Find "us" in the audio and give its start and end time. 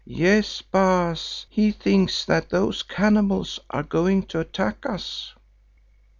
4.87-5.35